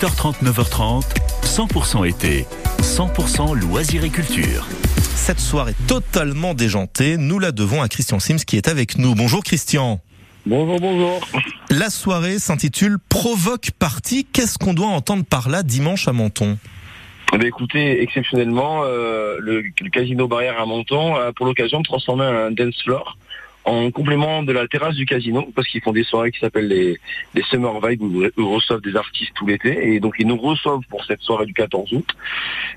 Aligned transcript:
8h30, 0.00 0.42
9h30, 0.42 1.04
100% 1.42 2.08
été, 2.08 2.46
100% 2.80 3.54
loisirs 3.54 4.02
et 4.02 4.08
culture. 4.08 4.66
Cette 5.14 5.40
soirée 5.40 5.74
totalement 5.86 6.54
déjantée, 6.54 7.18
nous 7.18 7.38
la 7.38 7.52
devons 7.52 7.82
à 7.82 7.88
Christian 7.88 8.18
Sims 8.18 8.38
qui 8.46 8.56
est 8.56 8.68
avec 8.68 8.96
nous. 8.96 9.14
Bonjour 9.14 9.44
Christian. 9.44 10.00
Bonjour, 10.46 10.80
bonjour. 10.80 11.20
La 11.68 11.90
soirée 11.90 12.38
s'intitule 12.38 12.96
Provoque 13.10 13.72
Party. 13.78 14.24
Qu'est-ce 14.24 14.56
qu'on 14.56 14.72
doit 14.72 14.86
entendre 14.86 15.26
par 15.26 15.50
là 15.50 15.62
dimanche 15.62 16.08
à 16.08 16.14
Menton? 16.14 16.56
Eh 17.34 17.36
bien, 17.36 17.48
écoutez, 17.48 18.02
exceptionnellement, 18.02 18.84
euh, 18.84 19.36
le, 19.38 19.60
le 19.60 19.90
casino 19.90 20.26
barrière 20.28 20.58
à 20.58 20.64
Menton 20.64 21.16
a 21.16 21.34
pour 21.34 21.44
l'occasion 21.44 21.80
de 21.80 21.84
transformer 21.84 22.24
un 22.24 22.50
dance 22.52 22.82
floor 22.82 23.18
en 23.64 23.90
complément 23.90 24.42
de 24.42 24.52
la 24.52 24.66
terrasse 24.66 24.94
du 24.94 25.06
casino, 25.06 25.48
parce 25.54 25.68
qu'ils 25.68 25.82
font 25.82 25.92
des 25.92 26.04
soirées 26.04 26.32
qui 26.32 26.40
s'appellent 26.40 26.68
les, 26.68 26.98
les 27.34 27.42
Summer 27.42 27.74
Vibes, 27.86 28.02
où 28.02 28.22
ils 28.24 28.44
reçoivent 28.44 28.80
des 28.80 28.96
artistes 28.96 29.32
tout 29.34 29.46
l'été, 29.46 29.94
et 29.94 30.00
donc 30.00 30.14
ils 30.18 30.26
nous 30.26 30.36
reçoivent 30.36 30.82
pour 30.88 31.04
cette 31.04 31.20
soirée 31.20 31.46
du 31.46 31.54
14 31.54 31.92
août. 31.92 32.08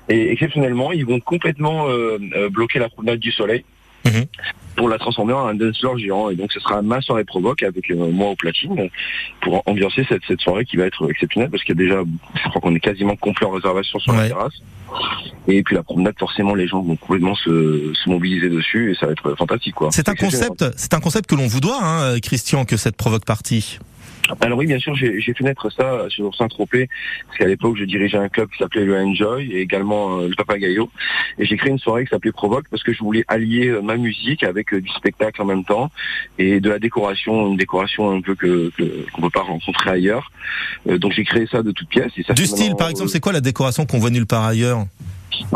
Et 0.08 0.32
exceptionnellement, 0.32 0.92
ils 0.92 1.06
vont 1.06 1.20
complètement 1.20 1.88
euh, 1.88 2.18
euh, 2.36 2.48
bloquer 2.48 2.78
la 2.78 2.88
promenade 2.88 3.18
du 3.18 3.32
soleil. 3.32 3.64
Mhm. 4.06 4.24
pour 4.76 4.88
la 4.88 4.98
transformer 4.98 5.32
en 5.32 5.46
un 5.46 5.54
dance 5.54 5.78
floor 5.78 5.96
géant 5.98 6.30
et 6.30 6.36
donc 6.36 6.52
ce 6.52 6.60
sera 6.60 6.82
ma 6.82 7.00
soirée 7.00 7.24
provoque 7.24 7.62
avec 7.62 7.90
euh, 7.90 8.10
moi 8.10 8.28
au 8.30 8.36
platine 8.36 8.90
pour 9.40 9.62
ambiancer 9.66 10.04
cette, 10.08 10.22
cette 10.26 10.40
soirée 10.40 10.64
qui 10.64 10.76
va 10.76 10.84
être 10.84 11.08
exceptionnelle 11.10 11.48
parce 11.50 11.62
qu'il 11.64 11.74
y 11.78 11.80
a 11.80 11.82
déjà 11.84 12.02
je 12.42 12.48
crois 12.50 12.60
qu'on 12.60 12.74
est 12.74 12.80
quasiment 12.80 13.16
complet 13.16 13.46
en 13.46 13.50
réservation 13.52 13.98
sur 14.00 14.12
Ouais. 14.12 14.18
la 14.22 14.28
terrasse 14.28 14.54
et 15.48 15.62
puis 15.62 15.74
la 15.74 15.82
promenade 15.82 16.14
forcément 16.18 16.54
les 16.54 16.66
gens 16.68 16.82
vont 16.82 16.96
complètement 16.96 17.34
se, 17.34 17.92
se 17.94 18.08
mobiliser 18.10 18.48
dessus 18.50 18.92
et 18.92 18.94
ça 18.94 19.06
va 19.06 19.12
être 19.12 19.34
fantastique 19.36 19.74
quoi. 19.74 19.88
C'est 19.92 20.08
un 20.08 20.14
concept, 20.14 20.64
c'est 20.76 20.92
un 20.94 21.00
concept 21.00 21.28
que 21.30 21.34
l'on 21.34 21.46
vous 21.46 21.60
doit, 21.60 21.78
hein, 21.82 22.18
Christian, 22.20 22.64
que 22.64 22.76
cette 22.76 22.96
Provoque 22.96 23.24
Party. 23.24 23.78
Alors 24.40 24.58
oui, 24.58 24.66
bien 24.66 24.78
sûr, 24.78 24.94
j'ai 24.94 25.20
fait 25.20 25.44
naître 25.44 25.70
ça 25.70 26.06
sur 26.08 26.34
Saint-Tropez, 26.34 26.88
parce 27.26 27.38
qu'à 27.38 27.46
l'époque, 27.46 27.76
je 27.76 27.84
dirigeais 27.84 28.18
un 28.18 28.28
club 28.28 28.48
qui 28.50 28.58
s'appelait 28.58 28.84
le 28.84 28.96
Enjoy, 28.96 29.50
et 29.52 29.60
également 29.60 30.18
euh, 30.18 30.28
le 30.28 30.34
Papagayo. 30.34 30.90
Et 31.38 31.44
j'ai 31.44 31.56
créé 31.56 31.70
une 31.70 31.78
soirée 31.78 32.04
qui 32.04 32.10
s'appelait 32.10 32.32
Provoque, 32.32 32.66
parce 32.70 32.82
que 32.82 32.92
je 32.92 33.00
voulais 33.00 33.24
allier 33.28 33.68
euh, 33.68 33.82
ma 33.82 33.96
musique 33.96 34.42
avec 34.42 34.72
euh, 34.72 34.80
du 34.80 34.90
spectacle 34.90 35.42
en 35.42 35.44
même 35.44 35.64
temps, 35.64 35.90
et 36.38 36.60
de 36.60 36.70
la 36.70 36.78
décoration, 36.78 37.48
une 37.48 37.56
décoration 37.56 38.10
un 38.10 38.20
peu 38.20 38.34
que 38.34 38.72
qu'on 39.12 39.22
peut 39.22 39.30
pas 39.30 39.42
rencontrer 39.42 39.90
ailleurs. 39.90 40.30
Euh, 40.88 40.98
donc 40.98 41.12
j'ai 41.12 41.24
créé 41.24 41.46
ça 41.50 41.62
de 41.62 41.70
toutes 41.70 41.88
pièces. 41.88 42.12
Et 42.16 42.22
ça 42.22 42.34
Du 42.34 42.46
style, 42.46 42.74
par 42.76 42.88
exemple, 42.88 43.10
c'est 43.10 43.20
quoi 43.20 43.32
la 43.32 43.40
décoration 43.40 43.86
qu'on 43.86 43.98
voit 43.98 44.10
nulle 44.10 44.26
part 44.26 44.44
ailleurs? 44.44 44.86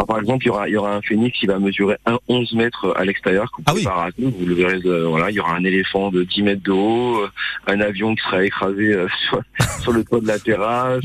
Par 0.07 0.19
exemple, 0.19 0.45
il 0.45 0.49
y 0.49 0.51
aura, 0.51 0.69
il 0.69 0.73
y 0.73 0.77
aura 0.77 0.95
un 0.95 1.03
phénix 1.03 1.39
qui 1.39 1.47
va 1.47 1.59
mesurer 1.59 1.97
1,11 2.07 2.57
mètres 2.57 2.95
à 2.97 3.05
l'extérieur, 3.05 3.51
Ah 3.67 3.73
oui. 3.75 3.87
vous 4.19 4.47
le 4.47 4.55
verrez, 4.55 4.81
euh, 4.85 5.07
voilà, 5.09 5.31
il 5.31 5.35
y 5.35 5.41
aura 5.41 5.55
un 5.55 5.65
éléphant 5.65 6.11
de 6.11 6.25
10 6.25 6.43
mètres 6.43 6.63
de 6.63 6.73
haut, 6.73 7.23
euh, 7.23 7.29
un 7.67 7.81
avion 7.81 8.15
qui 8.15 8.23
sera 8.23 8.45
écrasé 8.45 8.93
euh, 8.95 9.07
sur, 9.29 9.41
sur 9.83 9.93
le 9.93 10.05
toit 10.05 10.21
de 10.21 10.27
la 10.27 10.39
terrasse, 10.39 11.05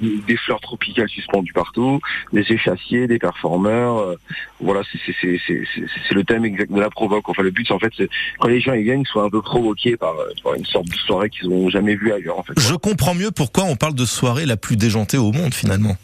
des, 0.00 0.18
des 0.26 0.36
fleurs 0.36 0.60
tropicales 0.60 1.08
suspendues 1.08 1.52
partout, 1.52 2.00
des 2.32 2.44
échassiers, 2.48 3.06
des 3.06 3.18
performeurs, 3.18 4.14
voilà, 4.60 4.80
c'est 4.92 6.14
le 6.14 6.24
thème 6.24 6.44
exact 6.44 6.72
de 6.72 6.80
la 6.80 6.90
provoque. 6.90 7.28
Enfin, 7.28 7.42
le 7.42 7.50
but, 7.50 7.66
c'est 7.66 7.74
en 7.74 7.78
fait, 7.78 7.92
c'est 7.96 8.08
quand 8.38 8.48
les 8.48 8.60
gens 8.60 8.72
ils 8.72 8.84
viennent, 8.84 9.02
ils 9.02 9.06
soient 9.06 9.24
un 9.24 9.30
peu 9.30 9.42
provoqués 9.42 9.96
par, 9.96 10.14
par 10.42 10.54
une 10.54 10.64
sorte 10.64 10.86
de 10.86 10.94
soirée 10.94 11.30
qu'ils 11.30 11.48
n'ont 11.48 11.68
jamais 11.68 11.94
vue 11.94 12.12
ailleurs, 12.12 12.38
en 12.38 12.42
fait. 12.42 12.54
Je 12.58 12.74
comprends 12.74 13.14
mieux 13.14 13.30
pourquoi 13.30 13.64
on 13.64 13.76
parle 13.76 13.94
de 13.94 14.04
soirée 14.04 14.46
la 14.46 14.56
plus 14.56 14.76
déjantée 14.76 15.18
au 15.18 15.32
monde, 15.32 15.54
finalement. 15.54 15.96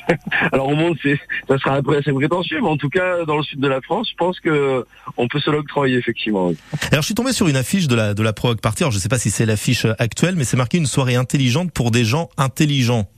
Alors 0.52 0.68
au 0.68 0.74
monde, 0.74 0.96
c'est, 1.02 1.18
ça 1.48 1.58
sera 1.58 1.74
après 1.76 1.98
assez 1.98 2.12
prétentieux, 2.12 2.60
mais 2.60 2.68
en 2.68 2.76
tout 2.76 2.88
cas, 2.88 3.24
dans 3.24 3.36
le 3.36 3.42
sud 3.42 3.60
de 3.60 3.68
la 3.68 3.80
France, 3.80 4.08
je 4.10 4.16
pense 4.16 4.40
que 4.40 4.84
on 5.16 5.28
peut 5.28 5.40
se 5.40 5.50
l'octroyer 5.50 5.96
effectivement. 5.96 6.52
Alors, 6.90 7.02
je 7.02 7.06
suis 7.06 7.14
tombé 7.14 7.32
sur 7.32 7.48
une 7.48 7.56
affiche 7.56 7.88
de 7.88 7.94
la, 7.94 8.14
de 8.14 8.22
la 8.22 8.32
Provoque 8.32 8.60
Party. 8.60 8.82
Alors, 8.84 8.92
je 8.92 8.98
sais 8.98 9.08
pas 9.08 9.18
si 9.18 9.30
c'est 9.30 9.46
l'affiche 9.46 9.86
actuelle, 9.98 10.36
mais 10.36 10.44
c'est 10.44 10.56
marqué 10.56 10.78
une 10.78 10.86
soirée 10.86 11.16
intelligente 11.16 11.72
pour 11.72 11.90
des 11.90 12.04
gens 12.04 12.28
intelligents. 12.36 13.08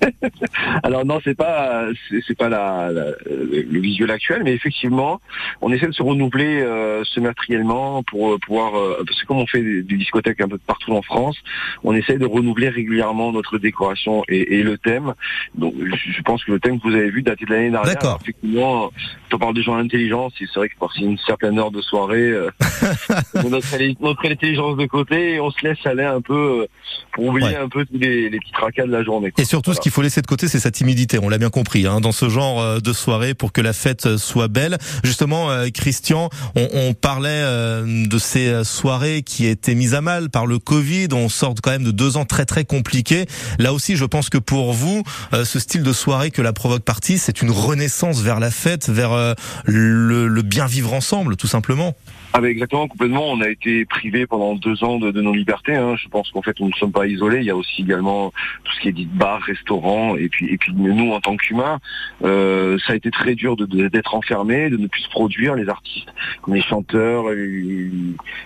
Alors 0.82 1.04
non, 1.04 1.20
c'est 1.24 1.36
pas, 1.36 1.86
c'est, 2.26 2.36
pas 2.36 2.48
la, 2.48 2.90
la- 2.92 3.10
le 3.26 3.80
visuel 3.80 4.10
actuel, 4.10 4.42
mais 4.44 4.52
effectivement, 4.52 5.20
on 5.60 5.72
essaie 5.72 5.86
de 5.86 5.92
se 5.92 6.02
renouveler 6.02 6.60
euh, 6.62 7.04
semestriellement 7.04 8.02
pour 8.04 8.32
euh, 8.32 8.38
pouvoir, 8.38 8.76
euh, 8.78 9.02
parce 9.06 9.20
que 9.20 9.26
comme 9.26 9.38
on 9.38 9.46
fait 9.46 9.62
des, 9.62 9.82
des 9.82 9.96
discothèques 9.96 10.40
un 10.40 10.48
peu 10.48 10.58
partout 10.58 10.92
en 10.92 11.02
France, 11.02 11.36
on 11.84 11.94
essaie 11.94 12.18
de 12.18 12.26
renouveler 12.26 12.68
régulièrement 12.68 13.32
notre 13.32 13.58
décoration 13.58 14.22
et, 14.28 14.58
et 14.58 14.62
le 14.62 14.78
thème. 14.78 15.14
Donc, 15.54 15.74
je, 15.78 16.22
pense 16.22 16.44
que 16.44 16.52
le 16.52 16.60
thème 16.60 16.78
que 16.80 16.88
vous 16.88 16.94
avez 16.94 17.10
vu 17.10 17.22
datait 17.22 17.44
de 17.44 17.50
l'année 17.52 17.70
dernière. 17.70 17.94
D'accord. 17.94 18.18
Effectivement, 18.22 18.90
quand 19.30 19.36
on 19.36 19.38
parle 19.38 19.54
des 19.54 19.62
gens 19.62 19.76
intelligents, 19.76 20.28
c'est 20.38 20.46
vrai 20.54 20.68
que 20.68 20.76
passer 20.78 21.00
une 21.00 21.18
certaine 21.18 21.58
heure 21.58 21.70
de 21.70 21.80
soirée, 21.80 22.30
euh, 22.30 22.50
notre, 23.48 24.02
notre 24.02 24.30
intelligence 24.30 24.76
de 24.76 24.86
côté 24.86 25.34
et 25.34 25.40
on 25.40 25.50
se 25.50 25.66
laisse 25.66 25.84
aller 25.84 26.04
un 26.04 26.20
peu 26.20 26.62
euh, 26.62 26.66
pour 27.12 27.26
oublier 27.26 27.40
Ouais. 27.50 27.56
un 27.56 27.68
peu 27.68 27.86
tous 27.86 27.96
les, 27.98 28.28
les 28.28 28.38
petits 28.38 28.52
tracas 28.52 28.84
de 28.86 28.92
la 28.92 29.02
journée. 29.02 29.30
quoi. 29.30 29.42
Et 29.42 29.46
surtout, 29.46 29.72
ce 29.72 29.80
qu'il 29.90 29.96
faut 29.96 30.02
laisser 30.02 30.22
de 30.22 30.26
côté, 30.28 30.46
c'est 30.46 30.60
sa 30.60 30.70
timidité. 30.70 31.18
On 31.18 31.28
l'a 31.28 31.38
bien 31.38 31.50
compris, 31.50 31.84
hein, 31.84 32.00
dans 32.00 32.12
ce 32.12 32.28
genre 32.28 32.60
euh, 32.60 32.78
de 32.78 32.92
soirée, 32.92 33.34
pour 33.34 33.50
que 33.50 33.60
la 33.60 33.72
fête 33.72 34.06
euh, 34.06 34.18
soit 34.18 34.46
belle. 34.46 34.78
Justement, 35.02 35.50
euh, 35.50 35.68
Christian, 35.74 36.30
on, 36.54 36.68
on 36.72 36.94
parlait 36.94 37.42
de 37.42 38.18
ces 38.18 38.62
soirées 38.64 39.22
qui 39.22 39.46
étaient 39.46 39.74
mises 39.74 39.94
à 39.94 40.00
mal 40.00 40.30
par 40.30 40.46
le 40.46 40.60
Covid. 40.60 41.08
On 41.12 41.28
sort 41.28 41.54
quand 41.60 41.72
même 41.72 41.82
de 41.82 41.90
deux 41.90 42.16
ans 42.16 42.24
très 42.24 42.44
très 42.44 42.64
compliqués. 42.64 43.26
Là 43.58 43.72
aussi, 43.72 43.96
je 43.96 44.04
pense 44.04 44.28
que 44.28 44.38
pour 44.38 44.72
vous, 44.72 45.02
ce 45.32 45.58
style 45.58 45.82
de 45.82 45.92
soirée 45.92 46.30
que 46.30 46.42
la 46.42 46.52
Provoque 46.52 46.82
Party, 46.82 47.18
c'est 47.18 47.42
une 47.42 47.50
renaissance 47.50 48.20
vers 48.20 48.38
la 48.38 48.50
fête, 48.50 48.88
vers 48.88 49.34
le, 49.64 50.28
le 50.28 50.42
bien 50.42 50.66
vivre 50.66 50.92
ensemble, 50.92 51.36
tout 51.36 51.48
simplement. 51.48 51.96
Ah 52.32 52.40
ben 52.40 52.46
exactement, 52.48 52.86
complètement. 52.86 53.28
On 53.32 53.40
a 53.40 53.48
été 53.48 53.84
privé 53.84 54.26
pendant 54.26 54.54
deux 54.54 54.84
ans 54.84 54.98
de, 54.98 55.10
de 55.10 55.20
nos 55.20 55.32
libertés. 55.34 55.74
hein. 55.74 55.96
Je 55.96 56.08
pense 56.08 56.30
qu'en 56.30 56.42
fait, 56.42 56.58
nous 56.60 56.68
ne 56.68 56.72
sommes 56.74 56.92
pas 56.92 57.06
isolés. 57.06 57.38
Il 57.38 57.44
y 57.44 57.50
a 57.50 57.56
aussi 57.56 57.82
également 57.82 58.30
tout 58.64 58.72
ce 58.72 58.80
qui 58.80 58.88
est 58.88 58.92
dit 58.92 59.06
bar, 59.12 59.40
restaurant, 59.42 60.14
et 60.16 60.28
puis 60.28 60.46
et 60.52 60.56
puis 60.56 60.72
nous 60.72 61.12
en 61.12 61.20
tant 61.20 61.36
qu'humains, 61.36 61.80
euh, 62.22 62.78
ça 62.86 62.92
a 62.92 62.96
été 62.96 63.10
très 63.10 63.34
dur 63.34 63.56
de- 63.56 63.66
de- 63.66 63.88
d'être 63.88 64.14
enfermés, 64.14 64.70
de 64.70 64.76
ne 64.76 64.86
plus 64.86 65.06
produire. 65.08 65.56
Les 65.56 65.68
artistes, 65.68 66.08
les 66.46 66.62
chanteurs, 66.62 67.30
les, 67.30 67.90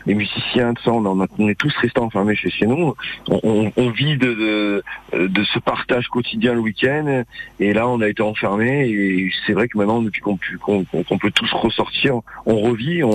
les 0.07 0.15
musiciens, 0.15 0.73
tout 0.73 0.83
ça, 0.83 0.93
on, 0.93 1.49
est 1.49 1.55
tous 1.59 1.75
restés 1.77 2.01
enfermés 2.01 2.37
chez, 2.37 2.49
chez 2.51 2.67
nous. 2.67 2.95
On, 3.29 3.41
on- 3.43 3.73
on 3.77 3.91
vit 3.91 4.17
de, 4.17 4.83
de 5.13 5.45
ce 5.45 5.59
partage 5.59 6.09
quotidien 6.09 6.55
le 6.55 6.61
week-end, 6.61 7.25
et 7.61 7.73
là, 7.75 7.87
on 7.87 8.01
a 8.01 8.09
été 8.09 8.23
enfermés. 8.23 8.89
Et 8.89 9.31
c'est 9.47 9.53
vrai 9.53 9.69
que 9.69 9.77
maintenant, 9.77 10.01
depuis 10.01 10.23
qu'on 10.23 10.39
qu'on 10.63 10.85
qu'on- 10.85 11.19
peut 11.19 11.31
tous 11.31 11.53
ressortir, 11.53 12.21
on 12.47 12.61
revit, 12.61 13.03
on. 13.05 13.13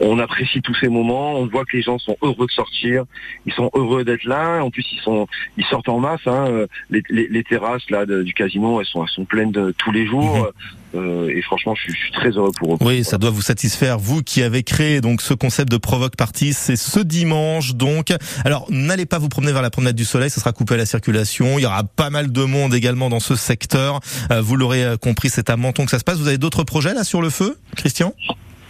On 0.00 0.18
apprécie 0.18 0.60
tous 0.62 0.74
ces 0.74 0.88
moments, 0.88 1.34
on 1.38 1.46
voit 1.46 1.64
que 1.64 1.76
les 1.76 1.82
gens 1.82 1.98
sont 1.98 2.16
heureux 2.22 2.46
de 2.46 2.52
sortir, 2.52 3.04
ils 3.46 3.52
sont 3.54 3.70
heureux 3.74 4.04
d'être 4.04 4.24
là, 4.24 4.62
en 4.62 4.70
plus 4.70 4.84
ils 4.92 5.00
sont 5.00 5.26
ils 5.56 5.64
sortent 5.66 5.88
en 5.88 5.98
masse, 6.00 6.20
hein. 6.26 6.46
euh, 6.48 6.66
les, 6.90 7.02
les- 7.08 7.28
les 7.28 7.42
terrasses 7.44 7.88
là 7.90 8.04
de- 8.06 8.22
du 8.22 8.34
casino 8.34 8.80
elles 8.80 8.86
sont 8.86 9.02
elles 9.02 9.10
sont 9.10 9.24
pleines 9.24 9.52
de, 9.52 9.74
tous 9.78 9.92
les 9.92 10.06
jours 10.06 10.50
euh, 10.94 11.28
et 11.28 11.40
franchement 11.42 11.74
je 11.74 11.82
suis, 11.82 11.92
je 11.94 11.98
suis 11.98 12.12
très 12.12 12.30
heureux 12.30 12.52
pour 12.58 12.74
eux. 12.74 12.78
Oui, 12.80 13.04
ça 13.04 13.18
doit 13.18 13.30
vous 13.30 13.42
satisfaire. 13.42 13.98
Vous 13.98 14.22
qui 14.22 14.42
avez 14.42 14.62
créé 14.62 15.00
donc 15.00 15.20
ce 15.22 15.34
concept 15.34 15.70
de 15.70 15.76
Provoque 15.76 16.16
Party, 16.16 16.52
c'est 16.52 16.76
ce 16.76 17.00
dimanche 17.00 17.74
donc. 17.74 18.12
Alors, 18.44 18.66
n'allez 18.70 19.06
pas 19.06 19.18
vous 19.18 19.28
promener 19.28 19.52
vers 19.52 19.62
la 19.62 19.70
promenade 19.70 19.96
du 19.96 20.04
Soleil, 20.04 20.30
ça 20.30 20.40
sera 20.40 20.52
coupé 20.52 20.74
à 20.74 20.76
la 20.78 20.86
circulation. 20.86 21.58
Il 21.58 21.62
y 21.62 21.66
aura 21.66 21.84
pas 21.84 22.10
mal 22.10 22.32
de 22.32 22.42
monde 22.44 22.74
également 22.74 23.08
dans 23.08 23.20
ce 23.20 23.34
secteur. 23.34 24.00
Euh, 24.30 24.40
vous 24.40 24.56
l'aurez 24.56 24.96
compris, 25.00 25.28
c'est 25.30 25.50
à 25.50 25.56
Menton 25.56 25.84
que 25.84 25.90
ça 25.90 25.98
se 25.98 26.04
passe. 26.04 26.18
Vous 26.18 26.28
avez 26.28 26.38
d'autres 26.38 26.64
projets 26.64 26.94
là 26.94 27.04
sur 27.04 27.20
le 27.22 27.30
feu, 27.30 27.56
Christian? 27.76 28.14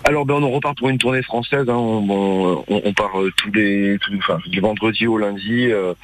Alors 0.09 0.25
ben 0.25 0.35
on 0.35 0.51
repart 0.53 0.77
pour 0.79 0.89
une 0.89 0.99
tournée 0.99 1.23
française, 1.23 1.69
hein. 1.69 1.75
on, 1.75 2.65
on- 2.69 2.83
on 2.85 2.93
part 2.93 3.21
euh, 3.21 3.33
tous 3.37 3.51
les 3.53 3.99
tous, 4.01 4.15
enfin, 4.19 4.39
du 4.47 4.61
vendredi 4.61 5.07
au 5.07 5.19
lundi 5.19 5.67
euh, 5.71 5.95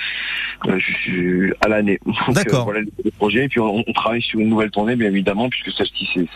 euh, 0.66 1.50
à 1.60 1.68
l'année. 1.68 1.98
Euh, 2.28 2.32
D'accord. 2.32 2.64
voilà 2.64 2.80
le 2.80 3.10
projet 3.18 3.44
et 3.44 3.48
puis 3.48 3.58
on, 3.60 3.82
on 3.86 3.92
travaille 3.92 4.22
sur 4.22 4.38
une 4.38 4.48
nouvelle 4.48 4.70
tournée 4.70 4.94
bien 4.96 5.08
évidemment 5.08 5.48
puisque 5.48 5.70
celle-ci 5.76 6.08
c'est 6.14 6.26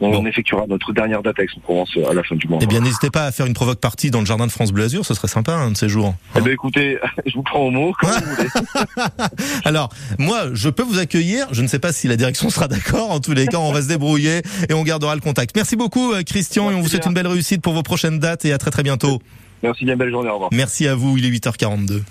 on, 0.00 0.10
Bon. 0.10 0.26
effectuera 0.26 0.64
notre 0.68 0.92
dernière 0.92 1.22
date 1.22 1.38
avec 1.38 1.50
Provence 1.62 1.90
euh, 1.96 2.10
à 2.10 2.14
la 2.14 2.22
fin 2.24 2.34
du 2.34 2.48
mois. 2.48 2.58
Eh 2.62 2.66
bien, 2.66 2.80
n'hésitez 2.80 3.10
pas 3.10 3.24
à 3.26 3.32
faire 3.32 3.46
une 3.46 3.54
Provoque 3.54 3.78
Party 3.80 4.10
dans 4.10 4.20
le 4.20 4.26
jardin 4.26 4.46
de 4.46 4.52
France 4.52 4.72
Bleu 4.72 4.84
Azur, 4.84 5.04
ce 5.06 5.14
serait 5.14 5.28
sympa 5.28 5.52
un 5.52 5.70
de 5.70 5.76
ces 5.76 5.88
jours. 5.88 6.14
Eh 6.36 6.40
ben 6.40 6.52
écoutez, 6.52 6.98
je 7.26 7.34
vous 7.34 7.42
prends 7.42 7.60
au 7.60 7.70
mot 7.70 7.92
comme 8.00 8.10
vous 8.10 8.34
voulez. 8.34 8.48
Alors, 9.64 9.90
moi, 10.18 10.46
je 10.52 10.68
peux 10.68 10.82
vous 10.82 10.98
accueillir. 10.98 11.46
Je 11.52 11.62
ne 11.62 11.66
sais 11.68 11.78
pas 11.78 11.92
si 11.92 12.08
la 12.08 12.16
direction 12.16 12.50
sera 12.50 12.68
d'accord. 12.68 13.10
En 13.10 13.20
tous 13.20 13.32
les 13.32 13.46
cas, 13.46 13.58
on 13.58 13.72
va 13.72 13.82
se 13.82 13.88
débrouiller 13.88 14.42
et 14.68 14.74
on 14.74 14.82
gardera 14.82 15.14
le 15.14 15.20
contact. 15.20 15.54
Merci 15.54 15.76
beaucoup, 15.76 16.12
Christian, 16.26 16.70
et 16.70 16.74
on 16.74 16.80
vous 16.80 16.91
souhaite 16.92 17.06
une 17.06 17.14
belle 17.14 17.26
réussite 17.26 17.62
pour 17.62 17.72
vos 17.72 17.82
prochaines 17.82 18.18
dates 18.18 18.44
et 18.44 18.52
à 18.52 18.58
très 18.58 18.70
très 18.70 18.82
bientôt. 18.82 19.20
Merci 19.62 19.84
bien, 19.84 19.96
belle 19.96 20.10
journée, 20.10 20.28
au 20.28 20.34
revoir. 20.34 20.50
Merci 20.52 20.88
à 20.88 20.94
vous. 20.94 21.16
Il 21.18 21.24
est 21.24 21.30
8h42. 21.30 22.02